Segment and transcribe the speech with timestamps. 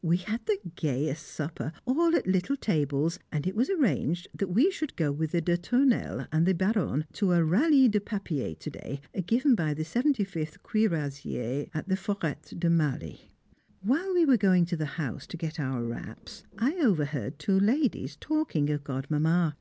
[0.00, 4.70] We had the gayest supper, all at little tables; and it was arranged that we
[4.70, 8.70] should go with the de Tournelles, and the Baronne, to a Ralli de Papier to
[8.70, 13.28] day, given by the 75th Cuirassiers at the Forêt de Marly.
[13.82, 18.16] While we were going to the house to get our wraps, I overheard two ladies
[18.18, 19.54] talking of Godmamma.